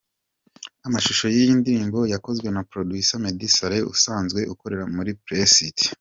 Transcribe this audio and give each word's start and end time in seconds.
Amashusho 0.87 1.25
y’iyi 1.33 1.53
ndirimbo 1.59 1.99
yakozwe 2.13 2.47
na 2.55 2.61
Producer 2.71 3.19
Meddy 3.23 3.47
Saleh 3.57 3.83
usanzwe 3.93 4.39
ukorera 4.53 4.85
muri 4.95 5.11
Press 5.25 5.53
it. 5.69 5.79